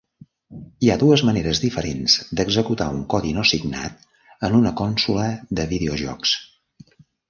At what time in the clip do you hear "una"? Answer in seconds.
4.65-4.77